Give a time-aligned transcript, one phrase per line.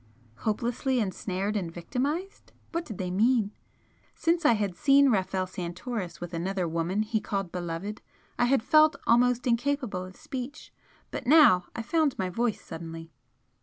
[0.37, 3.51] 'Hopelessly ensnared and victimised.' What did they mean?
[4.15, 8.01] Since I had seen Rafel Santoris with another woman he called 'beloved'
[8.39, 10.73] I had felt almost incapable of speech
[11.11, 13.11] but now I found my voice suddenly.